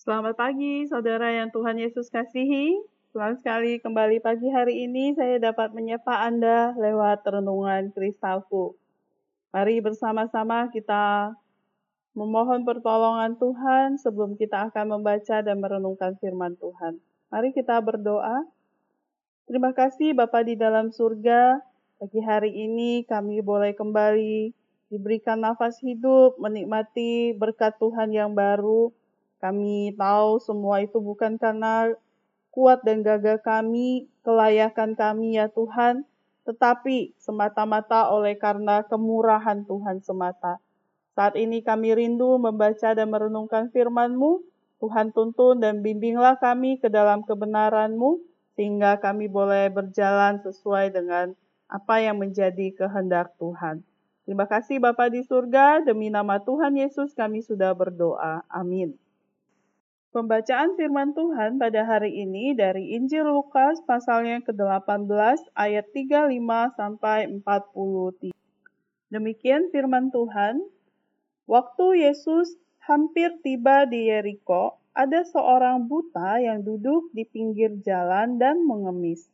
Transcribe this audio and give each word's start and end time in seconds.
Selamat 0.00 0.32
pagi, 0.32 0.88
saudara 0.88 1.28
yang 1.28 1.52
Tuhan 1.52 1.76
Yesus 1.76 2.08
kasihi. 2.08 2.72
Senang 3.12 3.36
sekali 3.36 3.76
kembali 3.84 4.24
pagi 4.24 4.48
hari 4.48 4.88
ini 4.88 5.12
saya 5.12 5.36
dapat 5.36 5.76
menyapa 5.76 6.24
Anda 6.24 6.72
lewat 6.72 7.20
renungan 7.28 7.92
kristalku. 7.92 8.80
Mari 9.52 9.84
bersama-sama 9.84 10.72
kita 10.72 11.36
memohon 12.16 12.64
pertolongan 12.64 13.36
Tuhan 13.36 14.00
sebelum 14.00 14.40
kita 14.40 14.72
akan 14.72 14.96
membaca 14.96 15.44
dan 15.44 15.60
merenungkan 15.60 16.16
firman 16.16 16.56
Tuhan. 16.56 16.96
Mari 17.28 17.52
kita 17.52 17.76
berdoa. 17.84 18.48
Terima 19.52 19.76
kasih 19.76 20.16
Bapa 20.16 20.40
di 20.40 20.56
dalam 20.56 20.96
surga, 20.96 21.60
pagi 22.00 22.24
hari 22.24 22.56
ini 22.56 23.04
kami 23.04 23.44
boleh 23.44 23.76
kembali 23.76 24.56
diberikan 24.88 25.44
nafas 25.44 25.76
hidup, 25.84 26.40
menikmati 26.40 27.36
berkat 27.36 27.76
Tuhan 27.76 28.16
yang 28.16 28.32
baru. 28.32 28.96
Kami 29.40 29.96
tahu 29.96 30.36
semua 30.44 30.84
itu 30.84 31.00
bukan 31.00 31.40
karena 31.40 31.88
kuat 32.52 32.84
dan 32.84 33.00
gagah 33.00 33.40
kami, 33.40 34.04
kelayakan 34.20 34.92
kami 34.92 35.40
ya 35.40 35.48
Tuhan, 35.48 36.04
tetapi 36.44 37.16
semata-mata 37.16 38.12
oleh 38.12 38.36
karena 38.36 38.84
kemurahan 38.84 39.64
Tuhan 39.64 40.04
semata. 40.04 40.60
Saat 41.16 41.40
ini 41.40 41.64
kami 41.64 41.96
rindu 41.96 42.36
membaca 42.36 42.92
dan 42.92 43.08
merenungkan 43.08 43.72
firman-Mu. 43.72 44.44
Tuhan 44.80 45.12
tuntun 45.12 45.60
dan 45.60 45.84
bimbinglah 45.84 46.40
kami 46.40 46.80
ke 46.80 46.88
dalam 46.88 47.20
kebenaran-Mu, 47.24 48.20
sehingga 48.56 48.96
kami 48.96 49.28
boleh 49.28 49.68
berjalan 49.68 50.40
sesuai 50.40 50.92
dengan 50.96 51.36
apa 51.68 52.00
yang 52.00 52.16
menjadi 52.16 52.72
kehendak 52.72 53.36
Tuhan. 53.36 53.84
Terima 54.24 54.48
kasih 54.48 54.80
Bapa 54.80 55.12
di 55.12 55.20
surga, 55.24 55.84
demi 55.84 56.08
nama 56.08 56.40
Tuhan 56.40 56.76
Yesus 56.76 57.12
kami 57.12 57.44
sudah 57.44 57.76
berdoa. 57.76 58.44
Amin. 58.48 58.96
Pembacaan 60.10 60.74
firman 60.74 61.14
Tuhan 61.14 61.62
pada 61.62 61.86
hari 61.86 62.10
ini 62.10 62.50
dari 62.50 62.98
Injil 62.98 63.30
Lukas 63.30 63.78
pasalnya 63.86 64.42
ke-18 64.42 65.06
ayat 65.54 65.86
35 65.94 66.34
sampai 66.74 67.30
43. 67.38 68.34
Demikian 69.14 69.70
firman 69.70 70.10
Tuhan. 70.10 70.66
Waktu 71.46 72.10
Yesus 72.10 72.58
hampir 72.82 73.38
tiba 73.46 73.86
di 73.86 74.10
Yeriko, 74.10 74.82
ada 74.98 75.22
seorang 75.22 75.86
buta 75.86 76.42
yang 76.42 76.66
duduk 76.66 77.14
di 77.14 77.22
pinggir 77.22 77.78
jalan 77.78 78.34
dan 78.34 78.66
mengemis. 78.66 79.30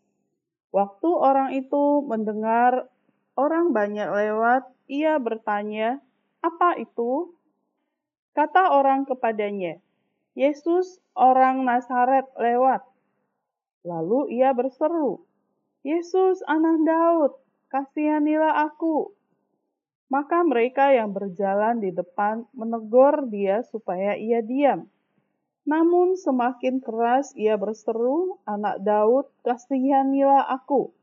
Waktu 0.76 1.08
orang 1.08 1.56
itu 1.56 2.04
mendengar 2.04 2.92
orang 3.32 3.72
banyak 3.72 4.12
lewat, 4.12 4.68
ia 4.92 5.16
bertanya, 5.16 6.04
"Apa 6.44 6.76
itu?" 6.76 7.32
Kata 8.36 8.76
orang 8.76 9.08
kepadanya, 9.08 9.80
"Yesus, 10.36 11.00
orang 11.16 11.64
Nazaret, 11.64 12.28
lewat." 12.36 12.84
Lalu 13.82 14.36
ia 14.36 14.52
berseru, 14.52 15.24
"Yesus, 15.80 16.44
anak 16.44 16.84
Daud, 16.84 17.32
kasihanilah 17.72 18.68
aku." 18.68 19.16
Maka 20.06 20.46
mereka 20.46 20.94
yang 20.94 21.10
berjalan 21.10 21.82
di 21.82 21.90
depan 21.90 22.46
menegur 22.54 23.26
dia 23.26 23.66
supaya 23.66 24.14
ia 24.14 24.38
diam. 24.38 24.86
Namun 25.66 26.14
semakin 26.14 26.78
keras 26.78 27.34
ia 27.34 27.58
berseru, 27.58 28.38
Anak 28.46 28.86
Daud, 28.86 29.26
kasihanilah 29.42 30.46
aku. 30.46 30.94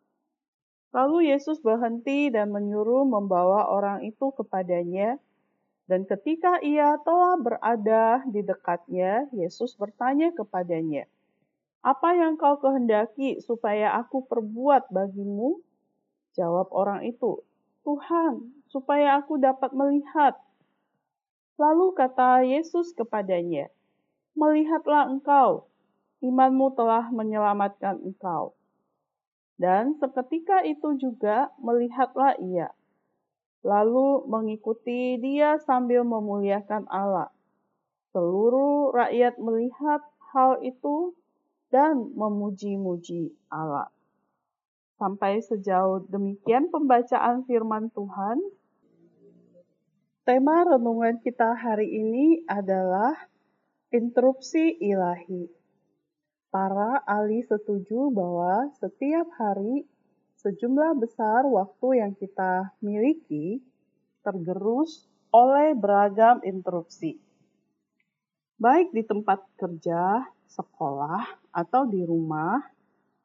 Lalu 0.96 1.36
Yesus 1.36 1.60
berhenti 1.60 2.32
dan 2.32 2.56
menyuruh 2.56 3.04
membawa 3.04 3.68
orang 3.68 4.08
itu 4.08 4.32
kepadanya. 4.32 5.20
Dan 5.84 6.08
ketika 6.08 6.64
ia 6.64 6.96
telah 7.04 7.36
berada 7.36 8.24
di 8.32 8.40
dekatnya, 8.40 9.28
Yesus 9.36 9.76
bertanya 9.76 10.32
kepadanya, 10.32 11.04
"Apa 11.84 12.16
yang 12.16 12.40
kau 12.40 12.56
kehendaki 12.64 13.44
supaya 13.44 13.92
aku 14.00 14.24
perbuat 14.24 14.88
bagimu?" 14.88 15.60
Jawab 16.40 16.72
orang 16.72 17.04
itu, 17.04 17.44
"Tuhan, 17.84 18.64
supaya 18.72 19.20
aku 19.20 19.36
dapat 19.38 19.76
melihat." 19.76 20.40
Lalu 21.60 21.94
kata 21.94 22.42
Yesus 22.48 22.96
kepadanya, 22.98 23.70
melihatlah 24.34 25.06
engkau, 25.06 25.70
imanmu 26.24 26.74
telah 26.74 27.14
menyelamatkan 27.14 28.02
engkau. 28.02 28.58
Dan 29.60 29.94
seketika 30.02 30.66
itu 30.66 30.98
juga 30.98 31.54
melihatlah 31.62 32.34
ia, 32.42 32.74
lalu 33.64 34.28
mengikuti 34.28 35.18
dia 35.18 35.58
sambil 35.64 36.04
memuliakan 36.04 36.84
Allah. 36.92 37.32
Seluruh 38.12 38.94
rakyat 38.94 39.40
melihat 39.40 40.04
hal 40.36 40.62
itu 40.62 41.16
dan 41.74 42.14
memuji-muji 42.14 43.34
Allah. 43.50 43.90
Sampai 45.02 45.42
sejauh 45.42 46.06
demikian 46.12 46.70
pembacaan 46.70 47.48
firman 47.50 47.90
Tuhan. 47.96 48.38
Tema 50.24 50.64
renungan 50.64 51.20
kita 51.20 51.58
hari 51.58 51.90
ini 51.90 52.46
adalah 52.48 53.18
Interupsi 53.94 54.74
ilahi. 54.82 55.46
Para 56.50 57.06
ahli 57.06 57.46
setuju 57.46 58.10
bahwa 58.10 58.74
setiap 58.82 59.30
hari 59.38 59.86
sejumlah 60.44 61.00
besar 61.00 61.48
waktu 61.48 62.04
yang 62.04 62.12
kita 62.20 62.76
miliki 62.84 63.64
tergerus 64.28 65.08
oleh 65.32 65.72
beragam 65.72 66.44
interupsi. 66.44 67.16
Baik 68.60 68.92
di 68.92 69.08
tempat 69.08 69.40
kerja, 69.56 70.28
sekolah, 70.52 71.52
atau 71.56 71.88
di 71.88 72.04
rumah, 72.04 72.60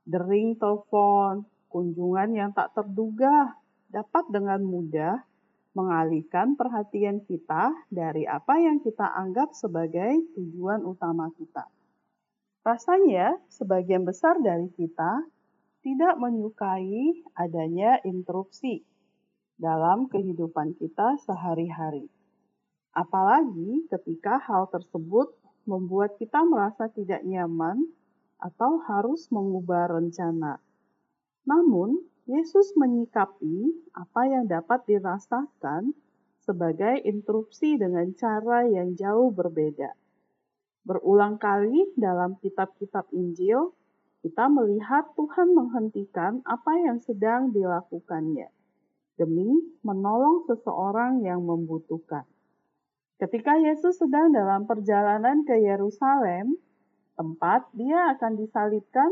dering 0.06 0.56
telepon, 0.56 1.42
kunjungan 1.68 2.30
yang 2.32 2.50
tak 2.54 2.72
terduga 2.72 3.52
dapat 3.90 4.24
dengan 4.30 4.62
mudah 4.62 5.20
mengalihkan 5.76 6.54
perhatian 6.54 7.22
kita 7.22 7.70
dari 7.92 8.24
apa 8.24 8.56
yang 8.62 8.80
kita 8.80 9.04
anggap 9.04 9.52
sebagai 9.52 10.22
tujuan 10.38 10.82
utama 10.86 11.30
kita. 11.34 11.66
Rasanya, 12.62 13.38
sebagian 13.52 14.02
besar 14.02 14.42
dari 14.42 14.66
kita 14.74 15.22
tidak 15.82 16.18
menyukai 16.18 17.22
adanya 17.38 18.02
interupsi 18.02 18.82
dalam 19.58 20.06
kehidupan 20.10 20.78
kita 20.78 21.18
sehari-hari. 21.22 22.10
Apalagi 22.94 23.86
ketika 23.90 24.42
hal 24.42 24.70
tersebut 24.70 25.34
membuat 25.68 26.16
kita 26.16 26.42
merasa 26.42 26.88
tidak 26.90 27.22
nyaman 27.22 27.90
atau 28.38 28.80
harus 28.86 29.28
mengubah 29.34 29.90
rencana. 29.92 30.62
Namun, 31.44 32.02
Yesus 32.28 32.76
menyikapi 32.76 33.88
apa 33.96 34.22
yang 34.28 34.44
dapat 34.44 34.84
dirasakan 34.84 35.96
sebagai 36.44 37.00
interupsi 37.04 37.76
dengan 37.76 38.12
cara 38.16 38.68
yang 38.68 38.92
jauh 38.96 39.32
berbeda. 39.32 39.96
Berulang 40.84 41.36
kali 41.36 41.92
dalam 41.96 42.36
kitab-kitab 42.40 43.08
Injil, 43.12 43.72
kita 44.22 44.50
melihat 44.50 45.14
Tuhan 45.14 45.54
menghentikan 45.54 46.42
apa 46.42 46.72
yang 46.82 46.98
sedang 46.98 47.54
dilakukannya 47.54 48.50
demi 49.18 49.50
menolong 49.82 50.46
seseorang 50.46 51.26
yang 51.26 51.42
membutuhkan. 51.42 52.22
Ketika 53.18 53.58
Yesus 53.58 53.98
sedang 53.98 54.30
dalam 54.30 54.70
perjalanan 54.70 55.42
ke 55.42 55.58
Yerusalem, 55.58 56.54
tempat 57.18 57.66
dia 57.74 58.14
akan 58.14 58.38
disalibkan, 58.38 59.10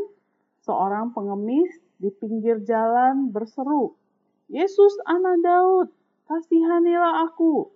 seorang 0.62 1.10
pengemis 1.10 1.74
di 1.98 2.14
pinggir 2.14 2.62
jalan 2.62 3.34
berseru, 3.34 3.98
Yesus 4.46 4.94
anak 5.10 5.42
Daud, 5.42 5.88
kasihanilah 6.30 7.26
aku. 7.26 7.74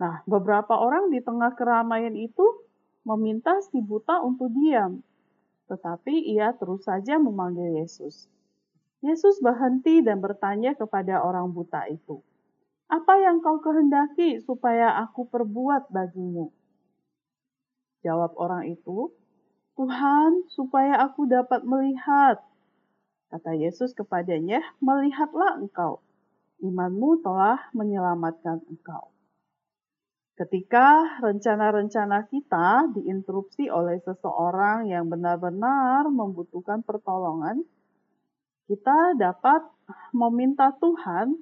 Nah, 0.00 0.24
beberapa 0.24 0.72
orang 0.72 1.12
di 1.12 1.20
tengah 1.20 1.52
keramaian 1.52 2.16
itu 2.16 2.64
meminta 3.04 3.60
si 3.60 3.84
buta 3.84 4.24
untuk 4.24 4.48
diam. 4.56 5.04
Tetapi 5.70 6.34
ia 6.34 6.50
terus 6.58 6.82
saja 6.82 7.14
memanggil 7.22 7.78
Yesus. 7.78 8.26
Yesus 9.06 9.38
berhenti 9.38 10.02
dan 10.02 10.18
bertanya 10.18 10.74
kepada 10.74 11.22
orang 11.22 11.54
buta 11.54 11.86
itu, 11.86 12.20
"Apa 12.90 13.22
yang 13.22 13.38
kau 13.38 13.62
kehendaki 13.62 14.42
supaya 14.42 14.98
aku 14.98 15.30
perbuat 15.30 15.94
bagimu?" 15.94 16.50
Jawab 18.02 18.34
orang 18.34 18.66
itu, 18.66 19.14
"Tuhan, 19.78 20.50
supaya 20.50 20.98
aku 21.06 21.30
dapat 21.30 21.62
melihat." 21.62 22.42
Kata 23.30 23.54
Yesus 23.54 23.94
kepadanya, 23.94 24.58
"Melihatlah 24.82 25.62
engkau, 25.62 26.02
imanmu 26.58 27.22
telah 27.22 27.70
menyelamatkan 27.70 28.66
engkau." 28.66 29.14
Ketika 30.40 31.20
rencana-rencana 31.20 32.24
kita 32.32 32.88
diinterupsi 32.96 33.68
oleh 33.68 34.00
seseorang 34.00 34.88
yang 34.88 35.04
benar-benar 35.12 36.08
membutuhkan 36.08 36.80
pertolongan, 36.80 37.60
kita 38.64 39.20
dapat 39.20 39.60
meminta 40.16 40.72
Tuhan 40.80 41.36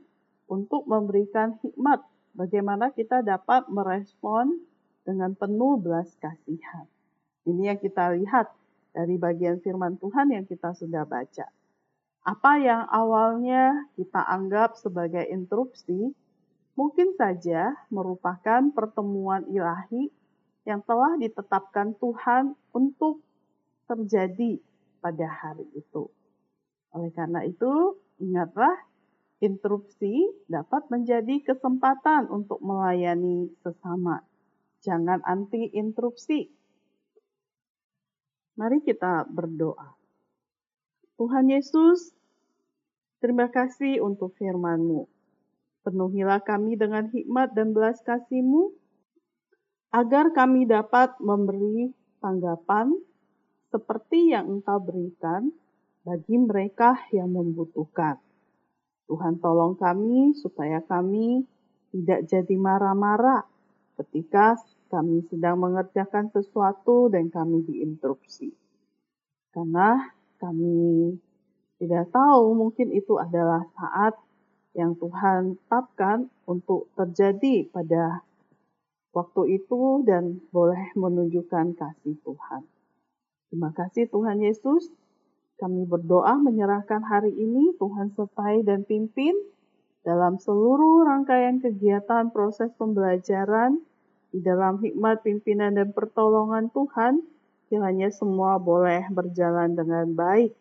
untuk 0.51 0.83
memberikan 0.91 1.63
hikmat 1.63 2.03
bagaimana 2.35 2.91
kita 2.91 3.23
dapat 3.23 3.71
merespon 3.71 4.67
dengan 5.07 5.31
penuh 5.39 5.79
belas 5.79 6.11
kasihan. 6.19 6.91
Ini 7.47 7.71
yang 7.71 7.79
kita 7.79 8.19
lihat 8.19 8.51
dari 8.91 9.15
bagian 9.15 9.63
firman 9.63 9.95
Tuhan 10.03 10.35
yang 10.35 10.43
kita 10.43 10.75
sudah 10.75 11.07
baca. 11.07 11.47
Apa 12.27 12.53
yang 12.59 12.83
awalnya 12.91 13.95
kita 13.95 14.27
anggap 14.27 14.75
sebagai 14.75 15.23
interupsi, 15.31 16.11
mungkin 16.79 17.19
saja 17.19 17.75
merupakan 17.91 18.71
pertemuan 18.71 19.43
ilahi 19.51 20.15
yang 20.63 20.79
telah 20.87 21.19
ditetapkan 21.19 21.99
Tuhan 21.99 22.55
untuk 22.71 23.19
terjadi 23.91 24.63
pada 25.03 25.27
hari 25.27 25.67
itu. 25.75 26.07
Oleh 26.95 27.11
karena 27.11 27.43
itu, 27.43 27.99
ingatlah 28.23 28.79
interupsi 29.43 30.31
dapat 30.47 30.87
menjadi 30.87 31.43
kesempatan 31.43 32.31
untuk 32.31 32.63
melayani 32.63 33.51
sesama. 33.67 34.23
Jangan 34.87 35.19
anti 35.27 35.75
interupsi. 35.75 36.47
Mari 38.55 38.87
kita 38.87 39.27
berdoa. 39.27 39.99
Tuhan 41.19 41.51
Yesus, 41.51 42.15
terima 43.19 43.51
kasih 43.51 43.99
untuk 43.99 44.39
firman-Mu. 44.39 45.18
Penuhilah 45.89 46.45
kami 46.45 46.77
dengan 46.77 47.09
hikmat 47.09 47.57
dan 47.57 47.73
belas 47.73 47.97
kasih-Mu, 48.05 48.77
agar 49.89 50.37
kami 50.37 50.69
dapat 50.69 51.17
memberi 51.17 51.97
tanggapan 52.21 52.93
seperti 53.73 54.37
yang 54.37 54.61
Engkau 54.61 54.85
berikan 54.85 55.49
bagi 56.05 56.37
mereka 56.37 56.93
yang 57.09 57.33
membutuhkan. 57.33 58.21
Tuhan 59.09 59.41
tolong 59.41 59.81
kami 59.81 60.37
supaya 60.37 60.85
kami 60.85 61.49
tidak 61.97 62.29
jadi 62.29 62.55
marah-marah 62.61 63.49
ketika 63.97 64.61
kami 64.93 65.25
sedang 65.33 65.57
mengerjakan 65.57 66.29
sesuatu 66.37 67.09
dan 67.09 67.33
kami 67.33 67.65
diinterupsi. 67.65 68.53
Karena 69.57 70.05
kami 70.37 71.17
tidak 71.81 72.13
tahu 72.13 72.53
mungkin 72.53 72.93
itu 72.93 73.17
adalah 73.17 73.65
saat 73.73 74.28
yang 74.79 74.95
Tuhan 74.95 75.59
tetapkan 75.59 76.31
untuk 76.47 76.87
terjadi 76.95 77.67
pada 77.75 78.23
waktu 79.11 79.59
itu 79.59 80.07
dan 80.07 80.39
boleh 80.55 80.95
menunjukkan 80.95 81.75
kasih 81.75 82.15
Tuhan. 82.23 82.63
Terima 83.51 83.75
kasih 83.75 84.07
Tuhan 84.07 84.39
Yesus. 84.39 84.95
Kami 85.59 85.91
berdoa 85.91 86.39
menyerahkan 86.39 87.03
hari 87.03 87.35
ini 87.35 87.75
Tuhan 87.83 88.15
sertai 88.15 88.63
dan 88.63 88.87
pimpin 88.87 89.35
dalam 90.07 90.39
seluruh 90.39 91.03
rangkaian 91.03 91.59
kegiatan 91.59 92.31
proses 92.31 92.71
pembelajaran 92.79 93.83
di 94.31 94.39
dalam 94.39 94.79
hikmat 94.79 95.27
pimpinan 95.27 95.75
dan 95.75 95.91
pertolongan 95.91 96.71
Tuhan, 96.71 97.27
kiranya 97.67 98.15
semua 98.15 98.63
boleh 98.63 99.11
berjalan 99.11 99.75
dengan 99.75 100.15
baik. 100.15 100.55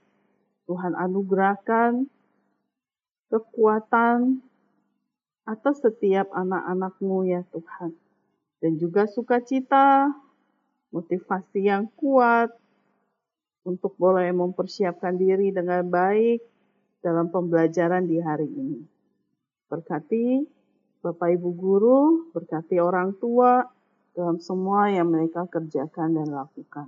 Tuhan 0.65 0.97
anugerahkan 0.97 2.09
kekuatan 3.31 4.44
atas 5.47 5.79
setiap 5.83 6.27
anak-anakmu 6.35 7.27
ya 7.27 7.41
Tuhan. 7.51 7.95
Dan 8.57 8.81
juga 8.81 9.06
sukacita, 9.06 10.09
motivasi 10.89 11.69
yang 11.69 11.88
kuat, 11.94 12.50
untuk 13.68 14.00
boleh 14.00 14.31
mempersiapkan 14.31 15.19
diri 15.19 15.51
dengan 15.51 15.83
baik 15.91 16.39
dalam 17.03 17.27
pembelajaran 17.27 18.07
di 18.07 18.18
hari 18.24 18.47
ini. 18.47 18.79
Berkati 19.68 20.47
Bapak 21.03 21.35
Ibu 21.35 21.50
guru, 21.51 22.31
berkati 22.31 22.79
orang 22.79 23.19
tua 23.19 23.68
dalam 24.15 24.39
semua 24.39 24.88
yang 24.89 25.12
mereka 25.12 25.45
kerjakan 25.45 26.15
dan 26.15 26.31
lakukan. 26.31 26.88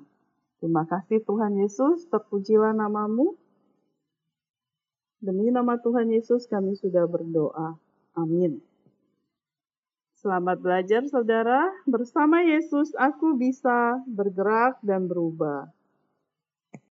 Terima 0.63 0.87
kasih 0.87 1.21
Tuhan 1.23 1.59
Yesus, 1.59 2.07
terpujilah 2.07 2.73
namamu. 2.73 3.35
Demi 5.19 5.51
nama 5.51 5.75
Tuhan 5.75 6.15
Yesus 6.15 6.47
kami 6.47 6.79
sudah 6.79 7.03
berdoa. 7.03 7.75
Amin. 8.15 8.63
Selamat 10.19 10.59
belajar 10.59 11.03
saudara, 11.07 11.63
bersama 11.87 12.43
Yesus 12.43 12.91
aku 12.95 13.35
bisa 13.35 13.99
bergerak 14.07 14.79
dan 14.83 15.07
berubah. 15.07 15.67